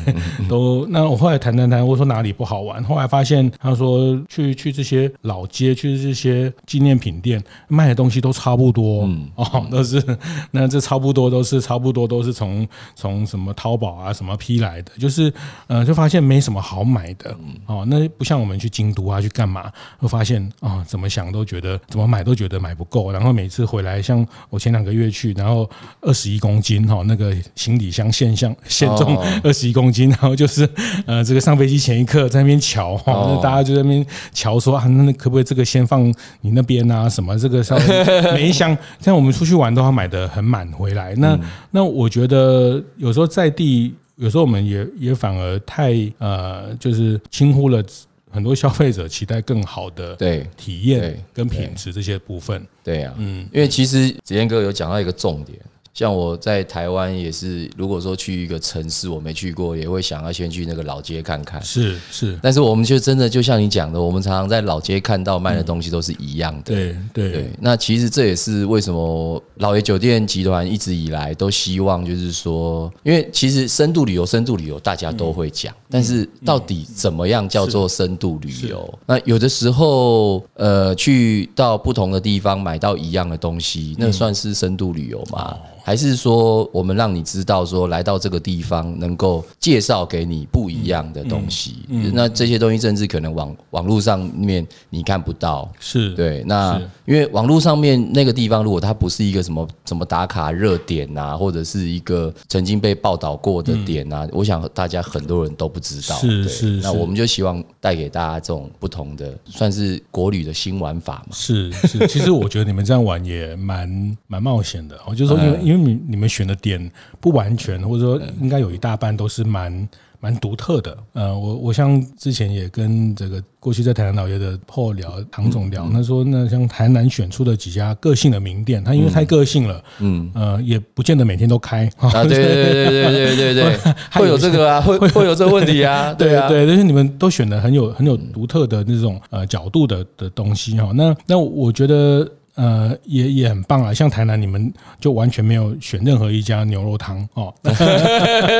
[0.46, 2.84] 都那我后来谈谈谈，我说哪里不好玩？
[2.84, 10.04] 后来发现他说去去这些老街，去这些纪念品店卖的东西都差不多，嗯哦，都是
[10.50, 15.32] 那这差不多都是差不多都是从从什么淘宝啊什么批来的，就是
[15.66, 25.66] 呃就发现没什么好买的哦，那不像我们去京都啊去干嘛，会发现啊、哦、怎么想都觉得怎么买都觉得买不够，然后每次回来像我前两个月去，然后
[26.02, 27.77] 二十一公斤哈、哦、那个行。
[27.78, 30.68] 行李箱现象限重二十一公斤，然后就是
[31.06, 37.08] 呃，这个上飞机前一刻在那边瞧哈，那大家就在那边瞧说啊，那可不可以这个先放你那边啊？
[37.08, 37.84] 什么这个稍微
[38.32, 41.14] 每一箱， 像我们出去玩都要买的很满回来。
[41.16, 41.38] 那
[41.70, 47.82] 那我觉得有时候在地，有时候我们也也反而太呃，就是轻忽了
[48.30, 52.66] 很多消费者期待更好的对体验跟品质这些部分。
[52.82, 55.58] 对啊，嗯，因为其实子健哥有讲到一个重点。
[55.94, 61.60] 像我在台湾也是，如果说去一个城市我没去过，也会想要先去那个老街看看。
[61.60, 66.74] 是是，但是我们就真的就像你讲的，我们常常在老街看到卖的东西都是一样的。
[66.74, 67.50] 对对对。
[67.60, 78.98] 那其实这也是为什么老爷酒店集团一直以来都希望，就是说，因为其实深度旅游，深度旅游大家都会讲，但是到底怎么样叫做深度旅游？
[79.06, 85.56] 那有的时候，呃，去到不同的地方买到一样的东西，那算是深度旅游吗？
[85.88, 91.76] 还是说，我们让你知道，说来到这个地方，能够介绍给你不一样的东西。
[92.12, 95.66] 那这些东西甚至可能网网络上面你看不到。
[95.80, 96.44] 是对。
[96.44, 106.14] 那因为网络上面那个地方，如果它不是一个什么什么打卡热点啊，或者是一个曾经被报道过的点啊，我想大家很多人都不知道。
[106.16, 106.66] 是是。
[106.82, 111.32] 那我们就希望带给大家这种不同的，算是国旅的新玩法嘛。
[111.32, 112.06] 是是。
[112.06, 114.94] 其实我觉得你们这样玩也蛮蛮冒险的。
[115.06, 115.77] 我就说，因为因为。
[115.84, 119.88] 你你们选的点不完全，或者说应该有一大半都是蛮
[120.20, 120.96] 蛮独特的。
[121.12, 132.10] 呃，我我像之前也跟这个过去在台南老爷的 Paul 聊，唐总聊，他说那像台南选出的几家个性的名店，他因为太个性了，嗯呃，也不见得每天都开啊。
[132.24, 136.12] 对对对对对对对， 会有这个啊，会会有这个问题啊。
[136.18, 140.90] 对啊，对，但是你们都选的很有很有独特的那种呃角度的的东西哈。
[140.94, 142.28] 那那我觉得。
[142.58, 143.94] 呃，也也很棒啊！
[143.94, 147.54] 像台南，你们就完全没有选任何一家牛肉汤哦。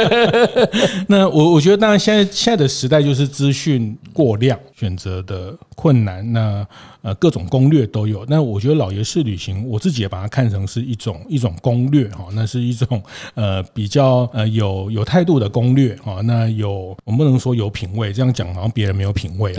[1.08, 6.32] 那我我觉得，当然现在现在的时代就是资讯过量，选择的困难。
[6.32, 6.64] 那
[7.08, 8.24] 呃，各种攻略都有。
[8.28, 12.26] 那我觉得老爷式旅行，我自己也把它看成是一种一种攻略哈。
[12.34, 13.02] 那是一种
[13.34, 16.20] 呃比较呃有有态度的攻略哈。
[16.22, 19.52] 那有我们不能说有品味，这样讲好像别人没有品味。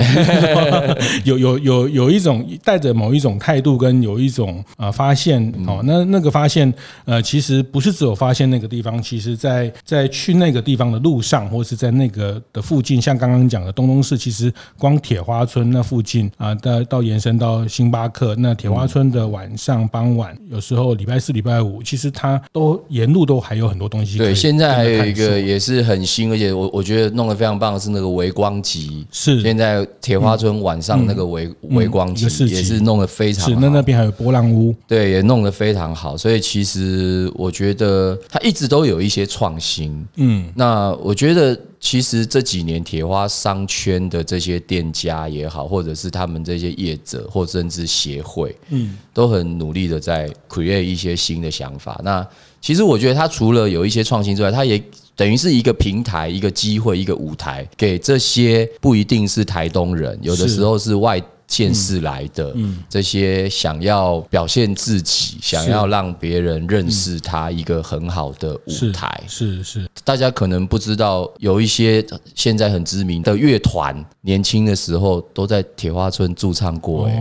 [1.26, 4.30] 有有有有一种带着某一种态度跟有一。
[4.30, 6.72] 一种啊发现哦，那那个发现
[7.06, 24.20] 呃，其实不是只有发现那个地方，其实在在去那个地方的路上，或是在那个的附近，像刚刚讲的东东市，其实光铁花村那附近啊，到到延伸到星巴克，那铁花村的晚上傍晚，有时候礼拜四、礼拜五，其实它都沿路都还有很多东西。
[24.20, 33.50] 对，现在还有一个也是很新，而且我我觉得弄得非常棒的是那个微光集，是现在铁花村晚上那个微微光集也是弄得非常好。
[33.50, 34.10] 是那那边还有。
[34.20, 40.06] 波浪屋对，也弄得非常好，所以其实我觉得它一直都有一些创新。
[40.18, 52.00] 嗯，那我觉得其实这几年铁花商圈的这些店家也好，或者是他们这些业者，或甚至协会，嗯，都很努力的在 create 一些新的想法。
[52.04, 52.28] 那
[52.60, 54.82] 其实我觉得它除了有一些创新之外，它也
[55.16, 61.22] 等于是一个平台、一个机会、一个舞台，给这些不一定是台东人，有的时候是外。
[61.50, 62.56] 见识来的
[62.88, 69.90] 这些想要表现自己，想要让别人认识他一个很好的舞台，是是。
[70.06, 77.08] 大家可能不知道，有一些现在很知名的乐团，年轻的时候都在铁花村驻唱过。
[77.08, 77.20] 哎，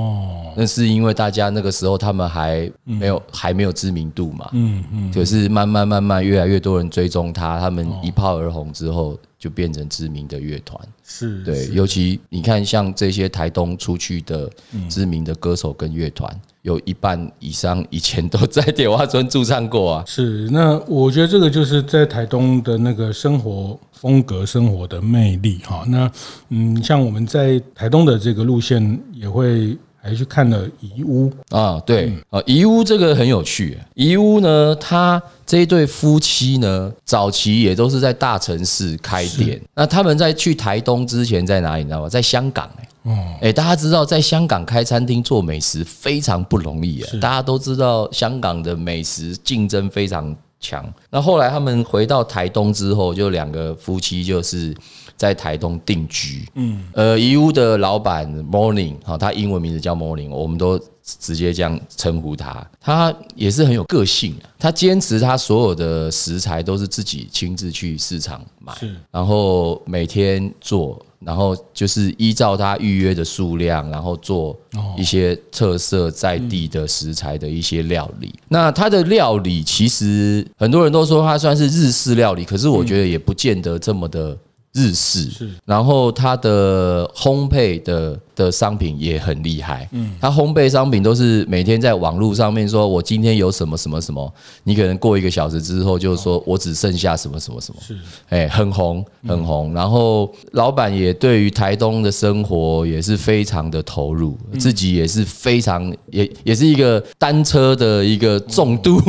[0.55, 4.51] 那是因为大家那个时候他们还没有还没有知名度嘛。
[4.53, 5.12] 嗯嗯。
[5.12, 9.19] 可是慢慢慢慢，越来越多人追踪他，他们一炮而红之后。
[9.38, 14.51] 就变成知名的乐团，是对，尤其你看，像这些台东出去的
[14.88, 16.29] 知名的歌手跟乐团，
[16.62, 20.05] 有一半以上以前都在铁花村驻唱过啊。
[20.07, 25.85] 是，那我觉得这个就是在台东的那个生活风格、生活的魅力哈。
[25.87, 26.11] 那
[26.48, 29.79] 嗯，像我们在台东的这个路线也会。
[30.00, 33.78] 还去看了宜屋啊，对啊，宜屋这个很有趣。
[33.94, 39.61] 宜屋呢，他这一对夫妻呢，早期也都是在大城市开店。
[39.74, 41.82] 那他们在去台东之前在哪里？
[41.82, 42.08] 你知道吗？
[42.08, 42.68] 在香港。
[43.02, 50.84] 哦，哎，大家知道在香港开餐厅做美食非常不容易啊，大家都知道香港的美食竞争非常强。
[51.11, 54.74] 那后来他们回到台东之后，就两个夫妻就是
[55.18, 56.48] 在台东定居。
[56.54, 60.81] 嗯，呃，怡屋的老板 Morning，好，他英文名字叫 Morning，我们都。
[61.20, 64.37] 直接这样称呼他，他也是很有个性。
[64.59, 68.74] 他坚持他所有的食材都是自己亲自去市场买，
[69.11, 74.54] 然后每天做，然后就是依照他预约的数量，然后做
[74.98, 78.35] 一些特色在地的食材的一些料理。
[78.46, 84.37] 那他的料理其实很多人都说他算是日式料理，可是我觉得也不见得这么的。
[84.79, 97.97] 日式，是，然后它的烘焙的的商品也很厉害，嗯，它烘焙商品都是每天在网络上面说，我今天有什么什么什么，你可能过一个小时之后就说我只剩下什么什么什么，是，
[98.29, 109.01] 哎，很红很红，然后老板也对于台东的生活也是非常的投入，自己也是非常也也是一个单车的一个重度，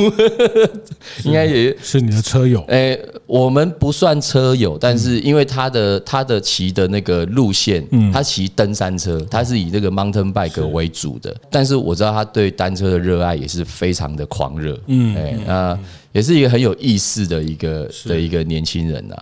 [1.26, 5.46] 应该也是你的车友，哎，我们不算车友，但是因为。
[5.50, 11.36] 他的他的骑的那个路线，他骑登山车，他是以这个 mountain bike 为主的。
[11.50, 14.80] 但是我知道他对单车的热爱也是非常的狂热。
[14.86, 15.80] 嗯，哎，那。
[16.12, 19.16] 也是一个很有意思的一个的一个年轻人呐，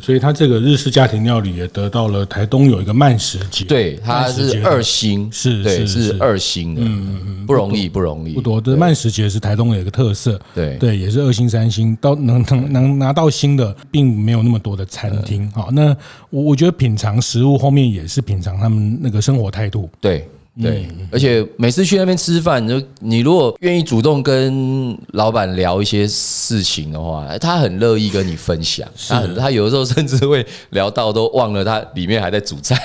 [0.00, 10.76] 所以他这个日式家庭料理也得到了台东有一个慢食节，对，他是二星，是，对，是二星的，嗯嗯，不容易，不容易，不多的慢食节是台东有一个特色，对。
[10.76, 15.88] 对，也是二星三星，到能能能拿到星的，并没有那么多的餐厅，好，那
[16.30, 20.26] 我我觉得品尝食物后面也是品尝他们那个生活态度，对。
[20.60, 28.88] 对，而且每次去那边吃饭，就你如果愿意主动跟老板聊一些事情的话，他很乐意跟你分享。
[29.08, 32.76] 他他有的时候甚至会聊到都忘了他里面还在煮菜，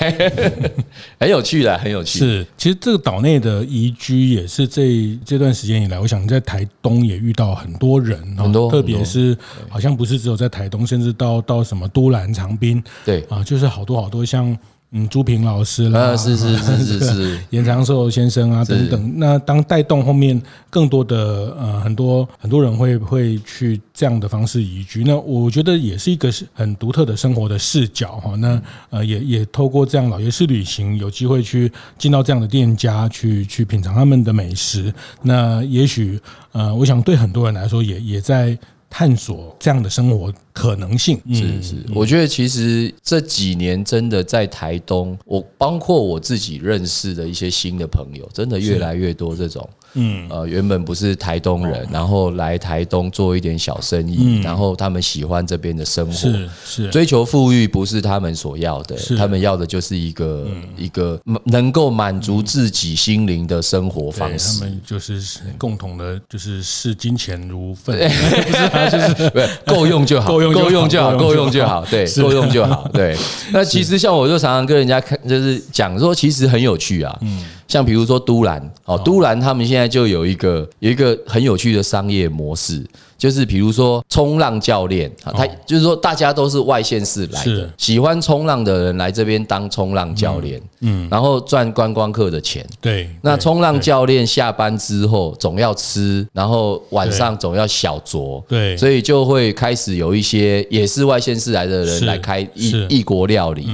[1.18, 2.20] 很有趣的，很有趣。
[2.20, 9.36] 是，其实这个岛内的移居也是这这段时间以来，我想在台东也遇到很多人，很多，特别是
[9.68, 14.56] 好像不是只有在台东，甚至到到什么都兰长滨，对啊，就是好多好多像。
[14.96, 19.12] 嗯，朱平老师啦，啊，是是是是是，严长寿先生啊等等。
[19.16, 28.36] 那当带动后面更多的呃很多很多人会会去这样的方式移居，那我觉得也是一个是很独特的生活的视角哈。
[28.36, 34.94] 那呃也也透过这样老爷式旅行，有机会去进到这样的店家去去品尝他们的美食。
[35.22, 36.20] 那也许
[36.52, 38.56] 呃，我想对很多人来说也也在。
[38.96, 49.68] 探索这样的生活可能性，是是，我觉得其实这几年真的在台东，我包括我自己认识的一些新的朋友，真的越来越多这种。
[49.94, 64.60] 嗯，呃，原本不是台东人，然后来台东做一点小生意，然后他们喜欢这边的生活，是是，追求富裕不是他们所要的，他们要的就是一个一个能够满足自己心灵的生活方式。
[64.60, 65.20] 他们就是
[65.56, 68.08] 共同的，就是视金钱如粪， 不
[68.52, 73.16] 是，就是够用就好，够用够用就好，够用就好，对，够用就好，对。
[73.52, 77.44] 那其实像我就常常跟人家看，就是讲说，其实很有趣啊，嗯。
[77.74, 82.86] 像比如说都兰哦，都兰他们现在就有一个有一个很有趣的商业模式，
[83.18, 92.64] 就是比如说冲浪教练啊，他就是说大家都是外县市来的，喜欢冲浪的人来这边当冲浪教练，嗯，然后赚观光客的钱。
[92.80, 103.68] 对，那冲浪教练下班之后总要吃，然后晚上总要小酌，对，所以就会开始有一些也是外县市来的人来开异异国料理。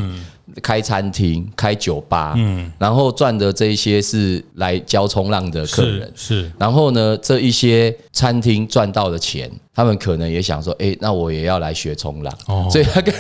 [0.63, 6.53] 开餐厅、开酒吧，嗯，然后赚的这一些是来教冲浪的客人，是，是。
[6.59, 13.15] 然后呢，这一些餐厅赚到的钱，他们可能也想说，哎，那我也要来学冲浪，哦， 所以他感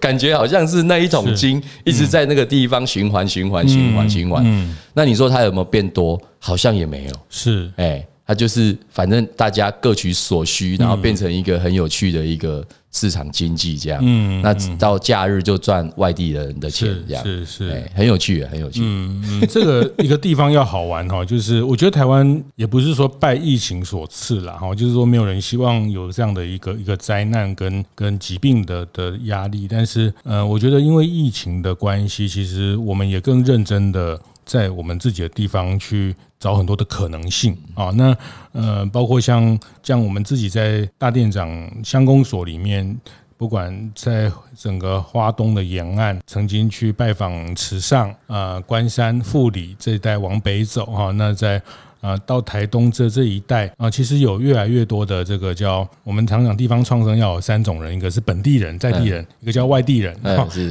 [0.00, 4.42] 感觉好像是那一桶金一直在那个地方循环、循环、循环、循环。
[4.46, 6.20] 嗯，那你说他有没有变多？
[6.38, 12.66] 好像也没有，是，哎，他就是反正大家各取所需，然后变成一个很有趣的一个。
[12.92, 17.22] 市场经济这样，嗯，那到假日就赚外地人的钱，这样。
[17.22, 18.80] 是是，很有趣，很有趣。
[18.82, 36.16] 嗯嗯，这个一个地方要好玩哈，就是我觉得台湾也不是说拜疫情所赐了哈，就是说没有人希望有这样的一个一个灾难跟跟疾病的的压力，但是呃，我觉得因为疫情的关系，其实我们也更认真的在我们自己的地方去。
[36.38, 38.14] 找很多的可能性啊，那
[38.52, 41.48] 呃，包括像像我们自己在大店长
[41.82, 43.00] 乡公所里面，
[43.38, 51.60] 不管在整个花东的沿岸，曾经去拜访池上啊、关山、富里这一带往北走哈，那在
[52.00, 60.16] 啊，到台东这这一带啊，其实有越来越多的这个叫我们常讲地方创生要有三种人，一个是本地人在地人，一个叫外地人，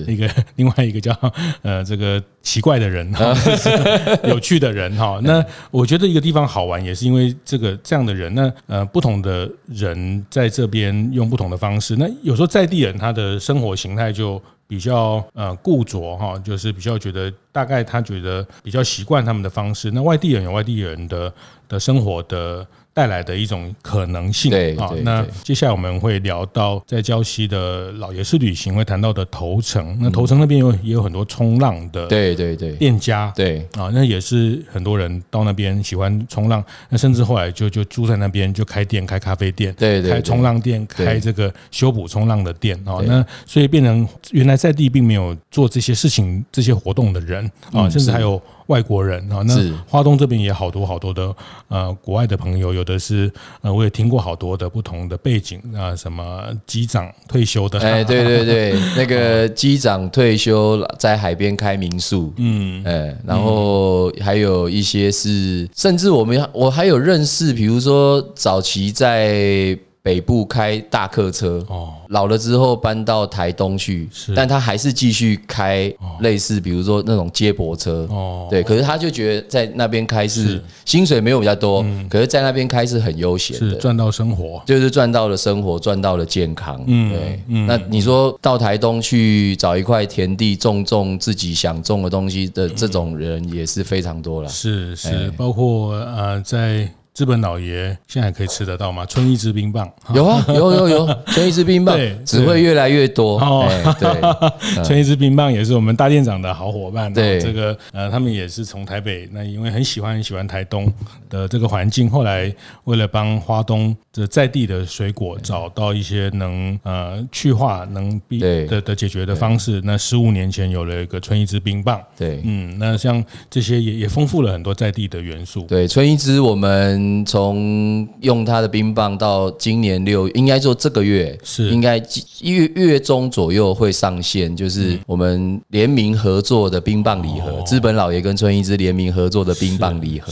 [0.08, 1.16] 一个 另外一个叫
[1.62, 3.36] 呃这个奇怪的人哈，
[4.28, 5.20] 有趣的人哈。
[5.24, 14.42] 那我觉得一个地方好玩，也是因为这个这样的人，那呃不同的人在这边用不同的方式，那有时候在地人他的生活形态就。
[14.68, 19.92] 比较呃固着哈，就是比较觉得大概他觉得比较习惯他们的方式。
[19.92, 21.34] 那外地人有外地人的
[21.68, 22.66] 的生活的。
[22.96, 24.54] 带来的一种可能性。
[24.78, 32.72] 啊，那接下来我们会聊到在礁溪的老爷式旅行会谈到的头城，那头城那边有也有很多冲浪的对对对。
[32.78, 33.60] 店家对。
[33.78, 48.42] 啊，那也是很多人到那边喜欢冲浪，那甚至后来就就住在那边就开店开咖啡店，对开冲浪店，开这个修补冲浪的店啊，那所以变成原来在地并没有做这些事情这些活动的人啊，甚至还有。
[48.68, 49.56] 外国人啊，那
[49.88, 51.36] 花东这边也好多好多的
[51.68, 69.78] 呃国外的朋友，有的是呃我也听过好多的不同的背景啊，什么机长退休的，哎对对 对， 那个机长退休在海边开民宿，嗯，哎，然后还有一些是，甚至我们我还有认识，比如说早期在。
[70.06, 96.88] 北部开大客车，哦，老了之后搬到台东去，是，但他还是继续开类似，比如说那种接驳车，哦，对，可是他就觉得在那边开是薪水没有比较多，可是在那边开是很悠闲的，是赚到生活，就是赚到了生活，赚到了健康，嗯，对，那你说到台东去找一块田地种种自己想种的东西的这种人也是非常多了，是是，包括呃在。
[97.16, 99.06] 资本老爷现在可以吃得到吗？
[99.06, 103.40] 春一枝冰棒有啊， 有有有，春一枝冰棒只会越来越多。
[103.40, 103.66] 哦，
[103.98, 104.12] 对，
[104.84, 107.12] 春一枝冰棒也是我们大店长的好伙伴。
[107.14, 110.92] 对，这个呃，他们也是从台北，那因为很喜欢很喜欢台东
[111.30, 112.54] 的这个环境，后来
[112.84, 122.02] 为了帮花东这在地的水果找到一些能呃去化能避的的解决的方式，那十五年前有了一个春一枝冰棒。
[122.18, 125.64] 对，嗯，那像这些也也丰富了很多在地的元素。
[125.64, 127.26] 对，春一枝我们。
[127.26, 131.98] 从用它的冰棒到今年六，应该说这个月是应该
[132.40, 140.32] 一月月中左右会上线，就是我们联名合作的冰棒礼盒，资本老爷跟春一枝联名合作的冰棒礼盒，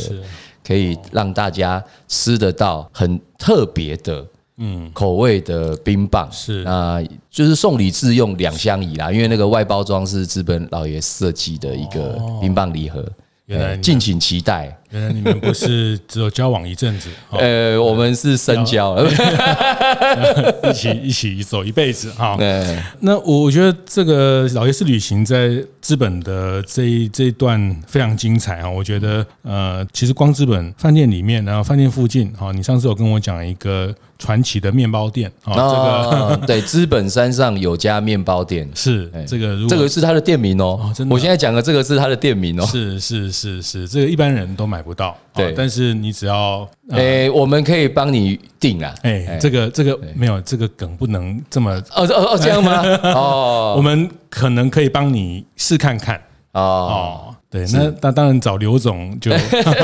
[0.66, 4.26] 可以让大家吃得到很特别的
[4.58, 4.90] 嗯。
[4.94, 6.64] 口味的冰棒，是。
[6.64, 7.00] 啊，
[7.30, 13.04] 就是送礼自用两相宜啦，因为那个外包装是资本老爷设计的一个冰棒礼盒，
[13.46, 14.78] 原来敬请期待。
[14.94, 18.96] 原来你们不是只有交往一阵子， 呃，我们是深交，
[20.70, 22.38] 一起一起走一辈子哈。
[23.00, 28.70] 那我我觉得这个老爷式旅行在资本的这一这一段非常精彩啊！
[28.70, 40.94] 我觉得呃，其实光资本饭店里面，然后饭店附近哈，你上次有跟我讲一个传奇的面包店啊，这个 对，资本山上有家面包店是这个，这个是他的店名哦。
[40.96, 42.66] 真的，我现在讲的这个是他的店名哦。
[42.66, 44.83] 是是是是，这个一般人都买。
[44.84, 52.84] 不到，对，但是你只要，诶，我们可以帮你定啊，诶，这个这个没有这个梗不能这么，哦哦哦，这样吗？
[53.16, 56.22] 哦，我们可能可以帮你试看看，
[56.52, 59.32] 哦，对，那那当然找刘总就，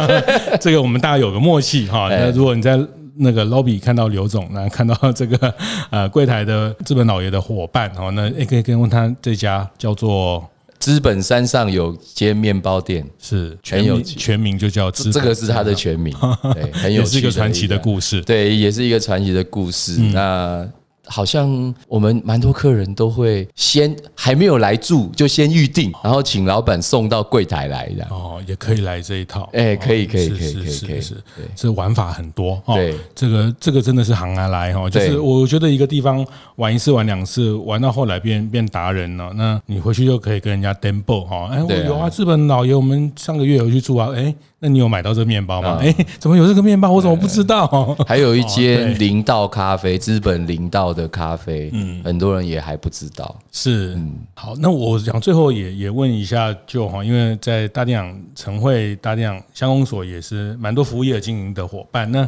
[0.59, 2.07] 这个我们大家有个默契哈。
[2.09, 2.77] 那如果你在
[3.15, 5.53] 那个 lobby 看到刘总，那看到这个
[5.89, 10.47] 呃柜台的资本老爷的伙伴，哦，那也可以跟问他这家叫做。
[10.89, 16.11] 资本山上有间面包店，是全有全名就叫资，这个是他的全名，
[16.55, 19.99] 对，很有是一个传奇的故事，对，也是一个传奇的故事。
[20.13, 20.67] 那。
[21.09, 31.15] 好像我们蛮多客人都会先还没有来住就先预定，然后请老板送到柜台来的哦，也可以来这一套，哎，可以可以可以可以可以，是
[31.55, 32.75] 这玩法很多哦。
[32.75, 44.33] 对，这个这个真的是行啊来哈，就是我觉得一个地方玩一次玩两次，玩到后来变变达人了，那你回去就可以跟人家 demo 哈，哎，我有啊，日本老爷，我们上个月有去住啊，哎。
[44.59, 45.79] 那你有买到这个面包吗？
[45.81, 46.91] 哎，怎么有这个面包？
[46.91, 47.95] 我怎么不知道？
[48.05, 53.35] 还有一间林道咖啡，资本林道的咖啡，嗯，很多人也还不知道。
[53.51, 62.11] 是，嗯，好，那我想最后也也问一下，就哈，因为在大店长晨会、大店长乡公所也是蛮多服务业经营的伙伴。
[62.11, 62.27] 那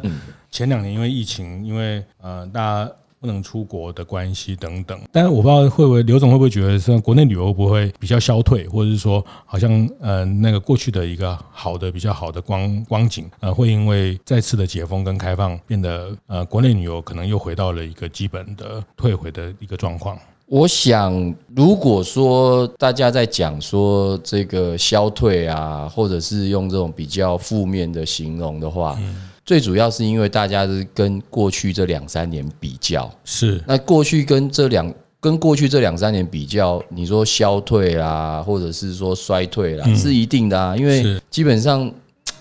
[0.49, 2.91] 前两年因为疫情，因为呃大家。
[3.21, 20.17] 不能出国的关系等等，但是我不知道会不会刘总会不会觉得说国内旅游不会比较消退，或者是说好像呃那个过去的一个好的比较好的光光景呃会因为再次的解封跟开放变得呃国内旅游可能又回到了一个基本的退回的一个状况。
[20.47, 33.61] 我想，如果说大家在讲说这个消退啊，或者是用这种比较负面的形容的话，嗯、最主要是因为大家是跟过去这两三年比较，是。
[33.67, 41.91] 那过去跟这两跟过去这两三年比较，你说消退啦，或者是说衰退啦，嗯、是一定的啊，因为基本上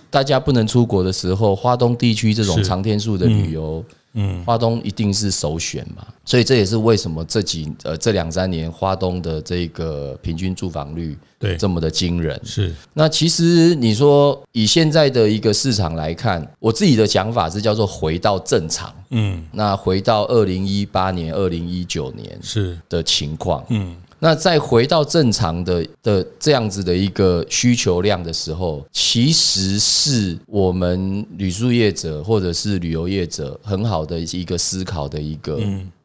[0.08, 3.84] 大家不能出国的时候，花东地区这种长天数的旅游。
[3.88, 3.96] 嗯，
[4.44, 12.40] 花东一定是首选嘛，所以这也是为什么这几呃这两三年花东的这个平均住房率对这么的惊人。
[12.44, 18.92] 是，那其实你说以现在的一个市场来看，我自己的想法是叫做回到正常。
[19.10, 23.64] 嗯，那回到二零一八年、二零一九年是的情况。
[23.68, 23.96] 嗯。
[24.20, 35.58] 那再回到正常的的这样子的一个需求量的时候，其实是我们旅宿业者或者是旅游业者很好的一个思考的一个。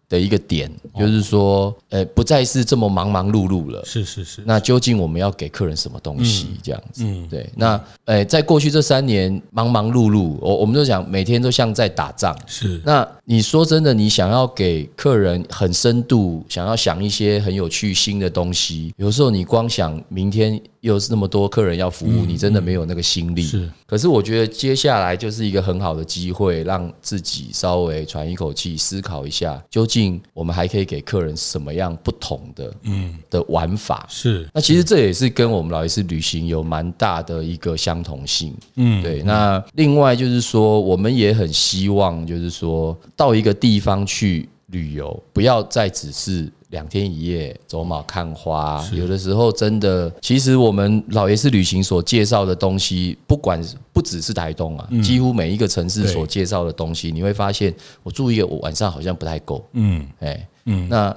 [0.08, 3.84] 的一个点，就是说，呃，不再是这么忙忙碌碌了。
[3.86, 4.43] 是是是。
[4.45, 6.49] 那究竟我们要给客人什么东西？
[6.62, 7.49] 这样子，嗯，对。
[7.56, 12.38] 那，呃，在过去这三年忙忙碌碌，我我们就讲每天都像在打仗。
[12.45, 12.80] 是。
[12.86, 20.62] 那你说真的，你想要给客人很深度，想要想一些很有趣新的东西，有时候你光想明天。
[20.86, 23.42] 又是那么多客人要服务，你真的没有那个心力。
[23.42, 34.06] 是，可是我觉得接下来就是一个很好的机会，让自己稍微喘一口气，思考一下，究竟我们还可以给客人什么样不同的嗯的玩法。
[34.08, 38.54] 是，那其实这也是跟我们老爷式旅行有蛮大的一个相同性。
[38.76, 39.24] 嗯，对。
[39.24, 46.48] 那另外就是说，我们也很希望，就是说到一个地方去旅游，不要再只是。
[46.76, 53.64] 两天一夜走马看花，有的时候真的，其实我们老爷是旅行所介绍的东西，不管
[53.94, 57.74] 不只是台东啊，几乎每一个城市所介绍的东西，你会发现，
[58.04, 59.66] 我住一个晚上好像不太够。
[59.72, 61.16] 嗯，哎，嗯，那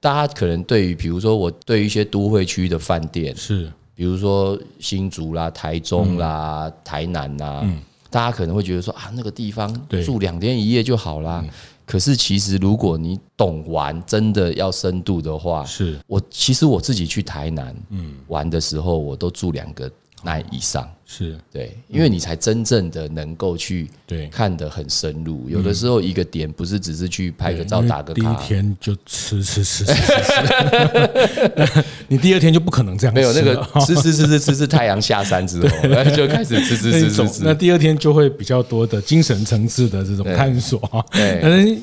[0.00, 7.62] 大家可能对于，比如说我对于一些都会区的饭店，是，比如说新竹啦、台中啦、台南啦，
[8.08, 9.70] 大家可能会觉得说啊，那个地方
[10.02, 11.44] 住两天一夜就好啦。
[11.86, 19.90] 可是，其实如果你懂玩，真的要深度的话，是我其实我自己去台南嗯玩的时候，我都住两个
[20.24, 20.88] night 以上。
[21.06, 25.48] 是对，因为你才真正的能够去对看得很深入。
[25.50, 33.14] 有的时候一个点不是只是去拍个照打个卡，第一天就吃吃吃吃吃， 你第二天就不可能这样。
[33.14, 33.54] 没有那个
[33.86, 35.68] 吃吃吃吃吃吃，太阳下山之后
[36.16, 37.42] 就开始吃吃吃吃吃。
[37.44, 41.04] 那第二天就会比较多的精神层次的这种探索啊。
[41.12, 41.38] 对，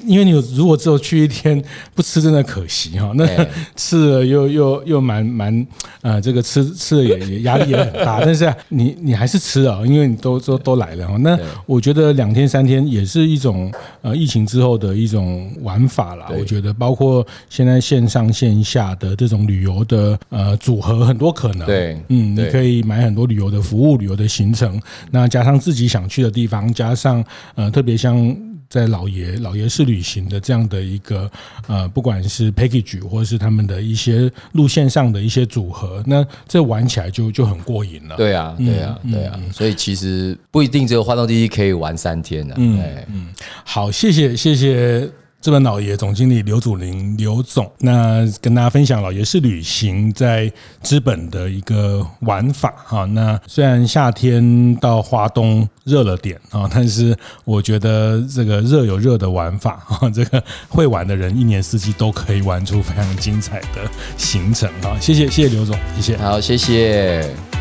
[0.08, 1.64] 因为你如果只有去一天
[1.94, 3.12] 不吃，真的可惜哈。
[3.16, 3.28] 那
[3.76, 5.68] 吃了又又又蛮蛮
[6.02, 8.20] 啊，这个吃吃了也也压力也很大。
[8.20, 9.11] 但是你你。
[9.12, 11.18] 你还是吃啊，因为你都都都来了哈。
[11.18, 13.70] 那我觉得两天三天也是一种
[14.02, 16.32] 呃疫情之后的一种玩法啦。
[16.40, 21.68] 我觉得包括现在线上线下的这种旅游的呃组合很多可能。
[21.68, 24.82] 对，嗯，你可以买很多旅游的服务、旅游的行程，
[25.12, 27.22] 那加上自己想去的地方，加上
[27.56, 28.34] 呃特别像。
[28.72, 31.30] 在老爷老爷式旅行的这样的一个
[31.68, 38.16] 呃，不管是 package 或者是他们的一些路线上的一些组合，那这玩起来就就很过瘾了。
[38.16, 39.38] 对啊，对啊，对啊。
[39.52, 42.56] 所以其实不一定只有花东地区可以玩三天的。
[42.58, 43.28] 嗯嗯，
[43.66, 45.21] 好，谢谢谢谢。
[45.42, 50.52] 资本老爷总经理刘祖林刘总，那跟大家分享老爷是旅行在
[50.84, 53.06] 资本的一个玩法哈。
[53.06, 64.96] 那虽然夏天到花东热了点啊，但是我觉得这个热有热的玩法啊，这个会玩的人一年四季都可以玩出非常精彩的行程啊。
[65.00, 66.18] 谢谢谢谢刘总，谢谢。
[66.18, 67.61] 好，谢谢。